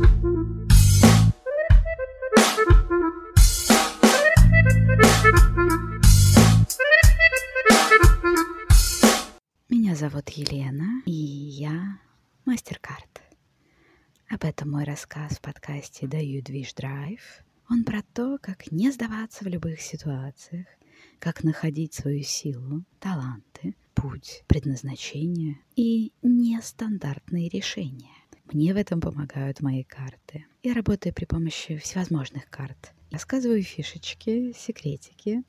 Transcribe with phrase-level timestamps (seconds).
[0.00, 0.08] Меня
[9.94, 11.98] зовут Елена, и я
[12.46, 13.20] мастер-карт.
[14.30, 17.20] Об этом мой рассказ в подкасте «Даю движ драйв».
[17.68, 20.66] Он про то, как не сдаваться в любых ситуациях,
[21.18, 28.19] как находить свою силу, таланты, путь, предназначение и нестандартные решения.
[28.52, 30.44] Мне в этом помогают мои карты.
[30.64, 32.92] Я работаю при помощи всевозможных карт.
[33.12, 35.44] Рассказываю фишечки, секретики,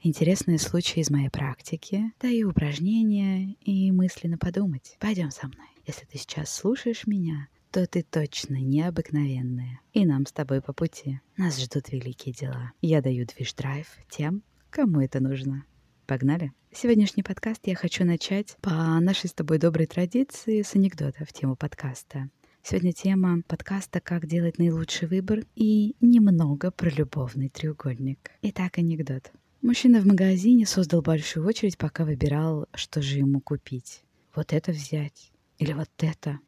[0.00, 4.96] интересные случаи из моей практики, даю упражнения и мысленно подумать.
[5.00, 5.66] Пойдем со мной.
[5.86, 9.80] Если ты сейчас слушаешь меня, то ты точно необыкновенная.
[9.92, 11.20] И нам с тобой по пути.
[11.36, 12.70] Нас ждут великие дела.
[12.80, 15.64] Я даю движ-драйв тем, кому это нужно.
[16.06, 16.52] Погнали!
[16.72, 21.56] Сегодняшний подкаст я хочу начать по нашей с тобой доброй традиции с анекдота в тему
[21.56, 22.28] подкаста.
[22.68, 28.32] Сегодня тема подкаста «Как делать наилучший выбор» и немного про любовный треугольник.
[28.42, 29.30] Итак, анекдот.
[29.62, 34.02] Мужчина в магазине создал большую очередь, пока выбирал, что же ему купить.
[34.34, 36.40] Вот это взять или вот это?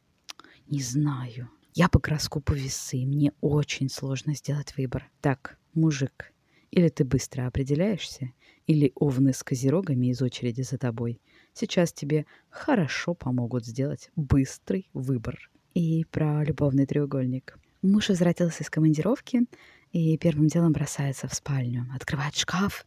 [0.67, 1.49] Не знаю.
[1.73, 5.09] Я по гороскопу весы, мне очень сложно сделать выбор.
[5.21, 6.33] Так, мужик,
[6.69, 8.33] или ты быстро определяешься,
[8.67, 11.21] или овны с козерогами из очереди за тобой
[11.53, 15.49] сейчас тебе хорошо помогут сделать быстрый выбор.
[15.73, 17.57] И про любовный треугольник.
[17.81, 19.45] Муж возвратился из командировки
[19.91, 22.85] и первым делом бросается в спальню, открывает шкаф,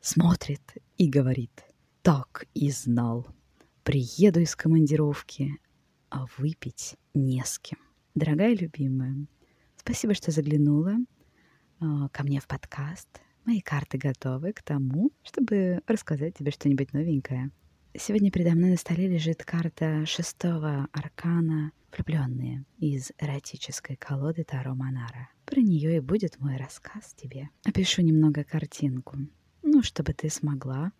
[0.00, 0.62] смотрит
[0.98, 1.64] и говорит
[2.02, 3.26] «Так и знал.
[3.84, 5.58] Приеду из командировки,
[6.10, 7.78] а выпить не с кем».
[8.14, 9.26] Дорогая любимая,
[9.76, 10.96] спасибо, что заглянула
[11.80, 13.08] а, ко мне в подкаст.
[13.44, 17.50] Мои карты готовы к тому, чтобы рассказать тебе что-нибудь новенькое.
[17.94, 25.28] Сегодня передо мной на столе лежит карта шестого аркана «Влюбленные» из эротической колоды Таро Монара.
[25.44, 27.50] Про нее и будет мой рассказ тебе.
[27.66, 29.18] Опишу немного картинку,
[29.62, 30.92] ну, чтобы ты смогла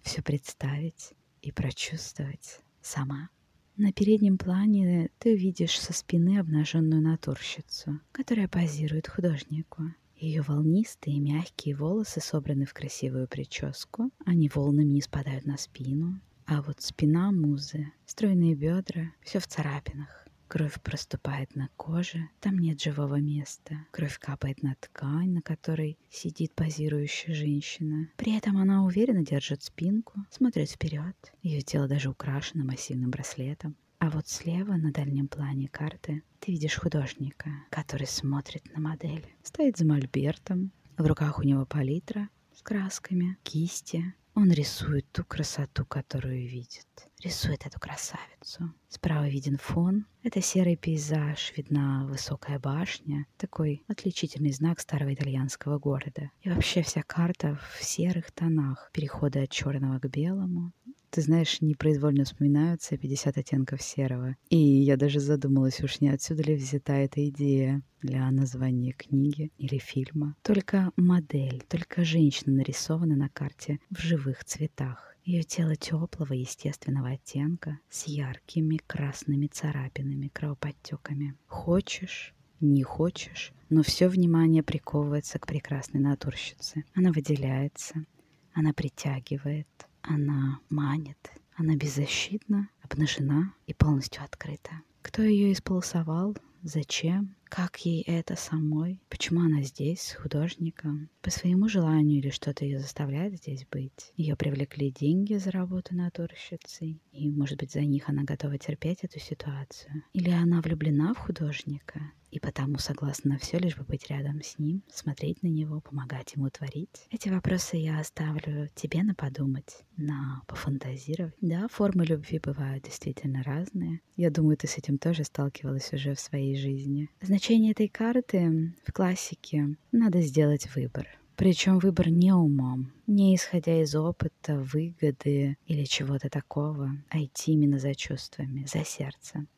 [0.00, 1.12] все представить
[1.42, 3.28] и прочувствовать сама.
[3.76, 9.92] На переднем плане ты увидишь со спины обнаженную натурщицу, которая позирует художнику.
[10.16, 16.18] Ее волнистые мягкие волосы собраны в красивую прическу, они волнами не спадают на спину,
[16.50, 20.26] а вот спина музы, стройные бедра, все в царапинах.
[20.48, 23.86] Кровь проступает на коже, там нет живого места.
[23.92, 28.08] Кровь капает на ткань, на которой сидит позирующая женщина.
[28.16, 31.14] При этом она уверенно держит спинку, смотрит вперед.
[31.40, 33.76] Ее тело даже украшено массивным браслетом.
[34.00, 39.24] А вот слева на дальнем плане карты ты видишь художника, который смотрит на модель.
[39.44, 44.14] Стоит за мольбертом, в руках у него палитра с красками, кисти.
[44.40, 46.86] Он рисует ту красоту, которую видит.
[47.22, 48.72] Рисует эту красавицу.
[48.88, 50.06] Справа виден фон.
[50.22, 53.26] Это серый пейзаж, видна высокая башня.
[53.36, 56.30] Такой отличительный знак старого итальянского города.
[56.40, 58.90] И вообще вся карта в серых тонах.
[58.94, 60.72] Переходы от черного к белому.
[61.10, 64.36] Ты знаешь, непроизвольно вспоминаются 50 оттенков серого.
[64.48, 69.78] И я даже задумалась, уж не отсюда ли взята эта идея для названия книги или
[69.78, 70.36] фильма.
[70.42, 75.16] Только модель, только женщина нарисована на карте в живых цветах.
[75.24, 81.34] Ее тело теплого естественного оттенка с яркими красными царапинами, кровоподтеками.
[81.48, 86.84] Хочешь, не хочешь, но все внимание приковывается к прекрасной натурщице.
[86.94, 88.06] Она выделяется,
[88.54, 89.66] она притягивает,
[90.02, 94.70] она манит, она беззащитна, обнажена и полностью открыта.
[95.02, 96.36] Кто ее исполосовал?
[96.62, 97.34] Зачем?
[97.50, 99.02] Как ей это самой?
[99.08, 101.10] Почему она здесь с художником?
[101.20, 104.12] По своему желанию или что-то ее заставляет здесь быть?
[104.16, 109.18] Ее привлекли деньги за работу натурщицей, и, может быть, за них она готова терпеть эту
[109.18, 110.04] ситуацию?
[110.12, 112.00] Или она влюблена в художника
[112.30, 116.34] и потому согласна на все, лишь бы быть рядом с ним, смотреть на него, помогать
[116.34, 117.06] ему творить.
[117.10, 121.34] Эти вопросы я оставлю тебе на подумать, на пофантазировать.
[121.40, 124.00] Да, формы любви бывают действительно разные.
[124.16, 127.08] Я думаю, ты с этим тоже сталкивалась уже в своей жизни.
[127.40, 131.08] Значение этой карты в классике надо сделать выбор.
[131.36, 137.78] Причем выбор не умом, не исходя из опыта, выгоды или чего-то такого, а идти именно
[137.78, 139.48] за чувствами, за сердцем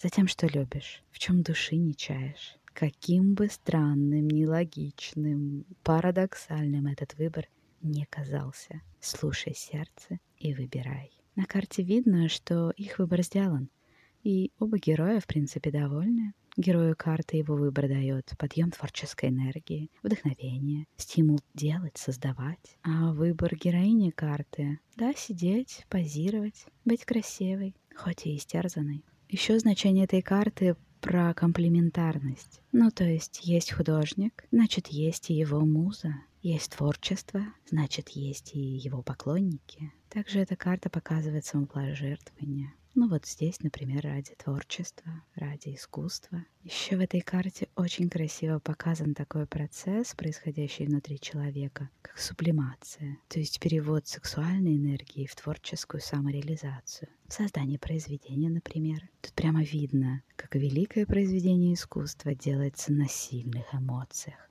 [0.00, 2.56] за тем, что любишь, в чем души не чаешь.
[2.66, 7.48] Каким бы странным, нелогичным, парадоксальным этот выбор
[7.82, 11.10] не казался, слушай сердце и выбирай.
[11.34, 13.70] На карте видно, что их выбор сделан,
[14.22, 16.32] и оба героя, в принципе, довольны.
[16.56, 22.78] Герою карты его выбор дает подъем творческой энергии, вдохновение, стимул делать, создавать.
[22.82, 29.04] А выбор героини карты— да, сидеть, позировать, быть красивой, хоть и истерзанной.
[29.28, 32.60] Еще значение этой карты про комплементарность.
[32.72, 36.14] Ну, то есть есть художник, значит, есть и его муза.
[36.40, 39.92] Есть творчество, значит, есть и его поклонники.
[40.08, 42.72] Также эта карта показывает самопожертвование.
[42.96, 46.44] Ну вот здесь, например, ради творчества, ради искусства.
[46.62, 53.40] Еще в этой карте очень красиво показан такой процесс, происходящий внутри человека, как сублимация, то
[53.40, 59.00] есть перевод сексуальной энергии в творческую самореализацию, в создании произведения, например.
[59.20, 64.43] Тут прямо видно, как великое произведение искусства делается на сильных эмоциях,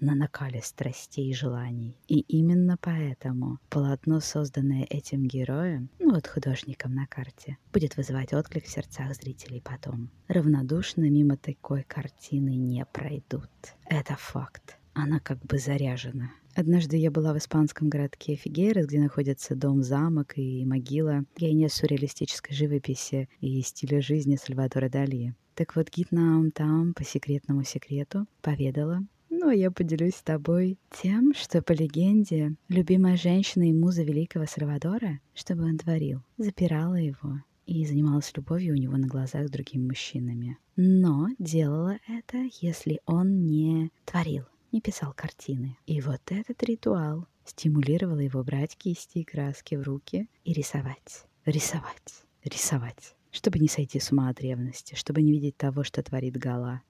[0.00, 1.96] на накале страстей и желаний.
[2.08, 8.64] И именно поэтому полотно, созданное этим героем, ну вот художником на карте, будет вызывать отклик
[8.64, 10.10] в сердцах зрителей потом.
[10.28, 13.50] Равнодушно мимо такой картины не пройдут.
[13.86, 14.78] Это факт.
[14.94, 16.30] Она как бы заряжена.
[16.54, 23.28] Однажды я была в испанском городке Фигейрос, где находится дом-замок и могила гения сюрреалистической живописи
[23.40, 25.34] и стиля жизни Сальвадора Дали.
[25.56, 29.02] Так вот, гид нам там по секретному секрету поведала,
[29.48, 35.20] а я поделюсь с тобой тем, что по легенде любимая женщина и муза великого Сальвадора,
[35.34, 39.86] что бы он творил, запирала его и занималась любовью у него на глазах с другими
[39.86, 40.58] мужчинами.
[40.76, 45.76] Но делала это, если он не творил, не писал картины.
[45.86, 52.24] И вот этот ритуал стимулировал его брать кисти и краски в руки и рисовать, рисовать,
[52.44, 56.82] рисовать, чтобы не сойти с ума от ревности, чтобы не видеть того, что творит Гала,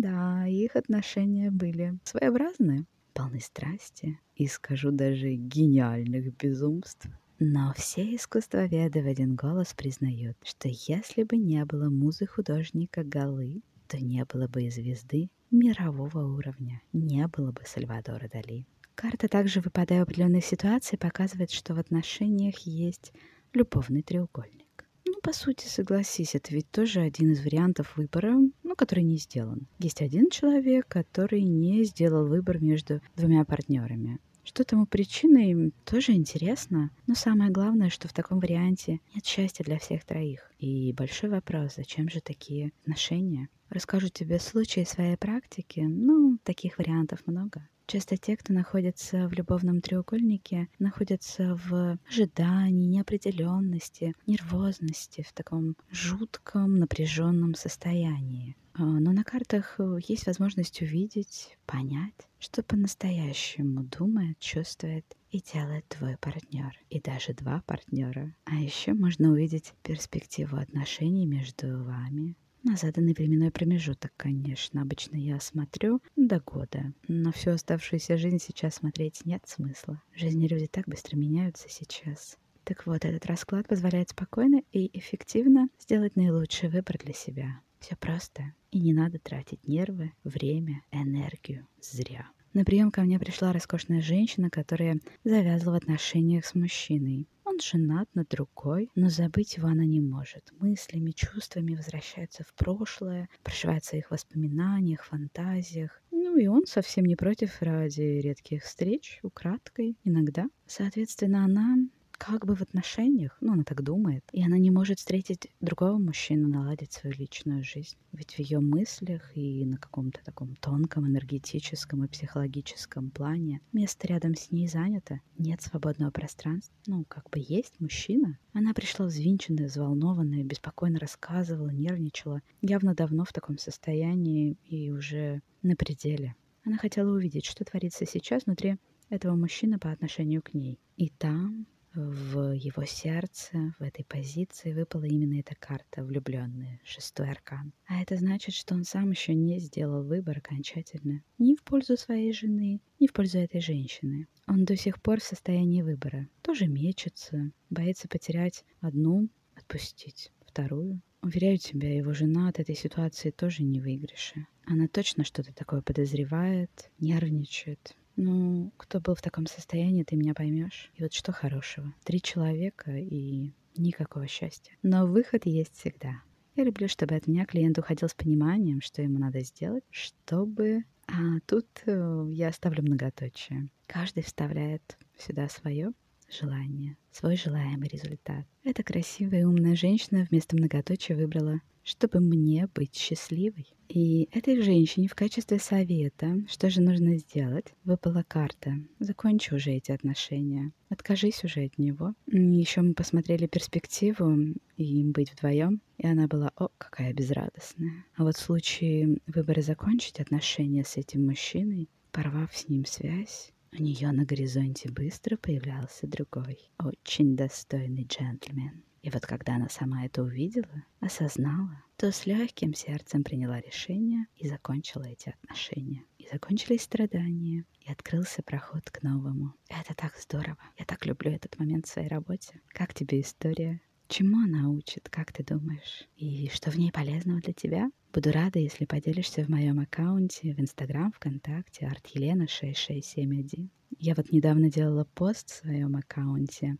[0.00, 2.84] да, их отношения были своеобразные,
[3.14, 7.08] полны страсти и, скажу даже, гениальных безумств.
[7.40, 13.62] Но все искусствоведы в один голос признают, что если бы не было музы художника Галы,
[13.86, 18.66] то не было бы и звезды мирового уровня, не было бы Сальвадора Дали.
[18.94, 23.12] Карта также, выпадая в определенной ситуации, показывает, что в отношениях есть
[23.52, 24.84] любовный треугольник.
[25.06, 28.36] Ну, по сути, согласись, это ведь тоже один из вариантов выбора,
[28.78, 29.66] который не сделан.
[29.80, 34.18] Есть один человек, который не сделал выбор между двумя партнерами.
[34.44, 36.90] Что тому причиной, тоже интересно.
[37.06, 40.50] Но самое главное, что в таком варианте нет счастья для всех троих.
[40.58, 43.48] И большой вопрос, зачем же такие отношения?
[43.68, 45.80] Расскажу тебе случаи своей практики.
[45.80, 47.68] Ну, таких вариантов много.
[47.90, 56.74] Часто те, кто находится в любовном треугольнике, находятся в ожидании, неопределенности, нервозности, в таком жутком,
[56.74, 58.56] напряженном состоянии.
[58.74, 65.88] А, но на картах э, есть возможность увидеть, понять, что по-настоящему думает, чувствует и делает
[65.88, 68.34] твой партнер, и даже два партнера.
[68.44, 74.82] А еще можно увидеть перспективу отношений между вами, на заданный временной промежуток, конечно.
[74.82, 76.92] Обычно я смотрю до года.
[77.06, 80.02] На всю оставшуюся жизнь сейчас смотреть нет смысла.
[80.14, 82.36] Жизни люди так быстро меняются сейчас.
[82.64, 87.60] Так вот, этот расклад позволяет спокойно и эффективно сделать наилучший выбор для себя.
[87.80, 88.52] Все просто.
[88.70, 92.28] И не надо тратить нервы, время, энергию зря.
[92.52, 97.26] На прием ко мне пришла роскошная женщина, которая завязывала в отношениях с мужчиной.
[97.60, 100.52] Женат на другой, но забыть его она не может.
[100.58, 106.02] Мыслями, чувствами возвращается в прошлое, прошивается в их воспоминаниях, фантазиях.
[106.10, 110.46] Ну и он совсем не против ради редких встреч, украдкой, иногда.
[110.66, 111.76] Соответственно, она
[112.18, 116.48] как бы в отношениях, ну, она так думает, и она не может встретить другого мужчину,
[116.48, 117.96] наладить свою личную жизнь.
[118.12, 124.34] Ведь в ее мыслях и на каком-то таком тонком энергетическом и психологическом плане место рядом
[124.34, 126.74] с ней занято, нет свободного пространства.
[126.86, 128.38] Ну, как бы есть мужчина.
[128.52, 135.76] Она пришла взвинченная, взволнованная, беспокойно рассказывала, нервничала, явно давно в таком состоянии и уже на
[135.76, 136.34] пределе.
[136.64, 138.76] Она хотела увидеть, что творится сейчас внутри
[139.08, 140.78] этого мужчины по отношению к ней.
[140.96, 141.66] И там,
[141.98, 147.72] в его сердце, в этой позиции выпала именно эта карта влюбленная, шестой аркан.
[147.86, 152.32] А это значит, что он сам еще не сделал выбор окончательно ни в пользу своей
[152.32, 154.28] жены, ни в пользу этой женщины.
[154.46, 156.28] Он до сих пор в состоянии выбора.
[156.42, 161.00] Тоже мечется, боится потерять одну, отпустить вторую.
[161.20, 164.46] Уверяю тебя, его жена от этой ситуации тоже не выигрыше.
[164.64, 170.90] Она точно что-то такое подозревает, нервничает, ну, кто был в таком состоянии, ты меня поймешь.
[170.96, 171.94] И вот что хорошего.
[172.04, 174.72] Три человека и никакого счастья.
[174.82, 176.20] Но выход есть всегда.
[176.56, 180.82] Я люблю, чтобы от меня клиент уходил с пониманием, что ему надо сделать, чтобы...
[181.06, 183.70] А тут э, я оставлю многоточие.
[183.86, 185.92] Каждый вставляет сюда свое
[186.28, 188.44] желание, свой желаемый результат.
[188.64, 193.66] Эта красивая и умная женщина вместо многоточия выбрала чтобы мне быть счастливой.
[193.88, 198.74] И этой женщине в качестве совета, что же нужно сделать, выпала карта.
[198.98, 200.72] Закончи уже эти отношения.
[200.90, 202.12] Откажись уже от него.
[202.26, 208.04] Еще мы посмотрели перспективу им быть вдвоем, и она была, о, какая безрадостная.
[208.16, 213.82] А вот в случае выбора закончить отношения с этим мужчиной, порвав с ним связь, у
[213.82, 218.82] нее на горизонте быстро появлялся другой, очень достойный джентльмен.
[219.02, 224.48] И вот когда она сама это увидела, осознала, то с легким сердцем приняла решение и
[224.48, 226.04] закончила эти отношения.
[226.18, 229.54] И закончились страдания, и открылся проход к новому.
[229.68, 230.58] Это так здорово.
[230.76, 232.60] Я так люблю этот момент в своей работе.
[232.68, 233.80] Как тебе история?
[234.08, 236.08] Чему она учит, как ты думаешь?
[236.16, 237.90] И что в ней полезного для тебя?
[238.12, 243.68] Буду рада, если поделишься в моем аккаунте в Инстаграм, ВКонтакте, артелена6671.
[243.98, 246.78] Я вот недавно делала пост в своем аккаунте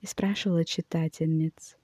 [0.00, 1.76] и спрашивала читательниц,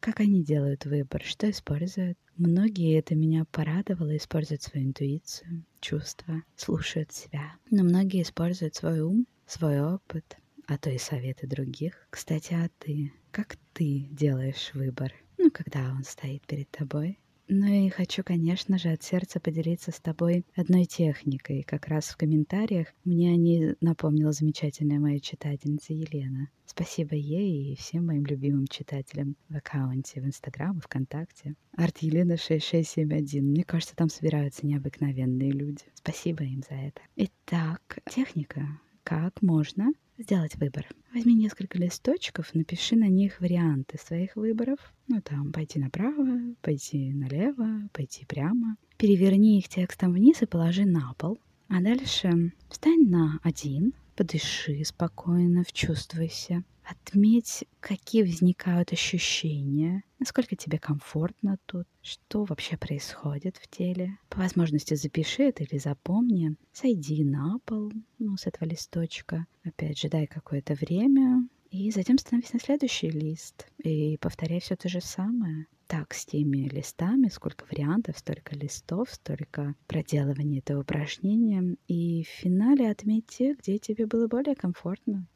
[0.00, 2.18] как они делают выбор, что используют.
[2.36, 7.52] Многие это меня порадовало, используют свою интуицию, чувства, слушают себя.
[7.70, 12.06] Но многие используют свой ум, свой опыт, а то и советы других.
[12.10, 13.12] Кстати, а ты?
[13.30, 15.12] Как ты делаешь выбор?
[15.36, 17.18] Ну, когда он стоит перед тобой?
[17.52, 21.64] Ну и хочу, конечно же, от сердца поделиться с тобой одной техникой.
[21.64, 26.48] Как раз в комментариях мне о ней напомнила замечательная моя читательница Елена.
[26.64, 31.56] Спасибо ей и всем моим любимым читателям в аккаунте, в Инстаграм и ВКонтакте.
[31.76, 33.44] Арт Елена 6671.
[33.44, 35.82] Мне кажется, там собираются необыкновенные люди.
[35.94, 37.00] Спасибо им за это.
[37.16, 38.64] Итак, техника.
[39.02, 40.86] Как можно сделать выбор.
[41.12, 44.78] Возьми несколько листочков, напиши на них варианты своих выборов.
[45.08, 48.76] Ну, там, пойти направо, пойти налево, пойти прямо.
[48.96, 51.38] Переверни их текстом вниз и положи на пол.
[51.68, 56.62] А дальше встань на один, подыши спокойно, вчувствуйся.
[56.90, 64.18] Отметь, какие возникают ощущения, насколько тебе комфортно тут, что вообще происходит в теле.
[64.28, 66.56] По возможности запиши это или запомни.
[66.72, 69.46] Сойди на пол, ну, с этого листочка.
[69.62, 74.88] Опять же, дай какое-то время, и затем становись на следующий лист и повторяй все то
[74.88, 75.66] же самое.
[75.86, 81.76] Так, с теми листами, сколько вариантов, столько листов, столько проделывания этого упражнения.
[81.86, 85.28] И в финале отметь где тебе было более комфортно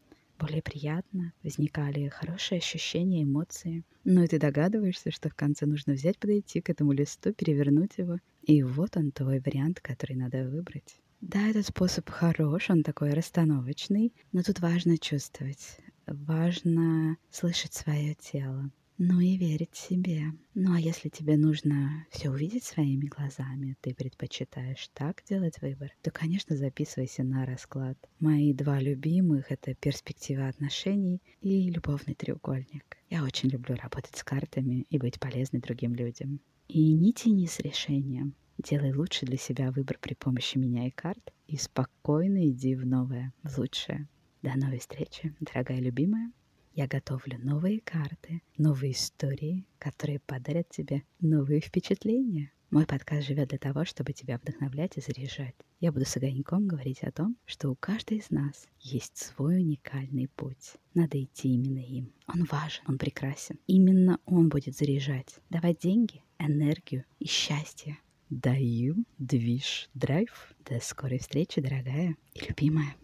[0.45, 3.83] более приятно, возникали хорошие ощущения, эмоции.
[4.05, 8.19] Ну и ты догадываешься, что в конце нужно взять, подойти к этому листу, перевернуть его.
[8.43, 11.01] И вот он, твой вариант, который надо выбрать.
[11.23, 18.71] Да, этот способ хорош, он такой расстановочный, но тут важно чувствовать, важно слышать свое тело.
[18.97, 20.33] Ну и верить себе.
[20.55, 26.13] Ну а если тебе нужно все увидеть своими глазами, ты предпочитаешь так делать выбор, то,
[26.13, 27.99] конечно, записывайся на расклад.
[28.21, 32.97] Мои два любимых— это перспектива отношений и любовный треугольник.
[33.11, 36.39] Я очень люблю работать с картами и быть полезной другим людям.
[36.69, 38.37] И не тяни с решением.
[38.59, 43.33] Делай лучше для себя выбор при помощи меня и карт и спокойно иди в новое,
[43.43, 44.07] в лучшее.
[44.43, 46.31] До новой встречи, дорогая любимая.
[46.77, 52.51] Я готовлю новые карты, новые истории, которые подарят тебе новые впечатления.
[52.71, 55.55] Мой подкаст живет для того, чтобы тебя вдохновлять и заряжать.
[55.79, 60.27] Я буду с огоньком говорить о том, что у каждой из нас есть свой уникальный
[60.27, 60.73] путь.
[60.95, 62.13] Надо идти именно им.
[62.27, 63.61] Он важен, он прекрасен.
[63.69, 67.99] Именно он будет заряжать, давать деньги, энергию и счастье.
[68.31, 70.53] Даю движ драйв.
[70.69, 72.97] До скорой встречи, дорогая и любимая.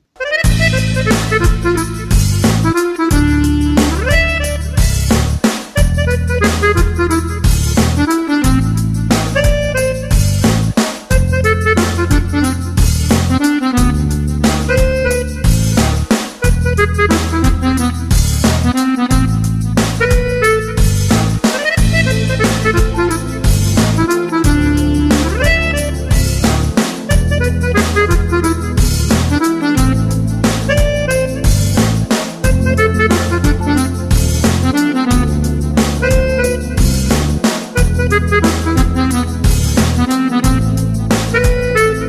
[3.20, 3.78] Thank
[7.44, 7.49] you.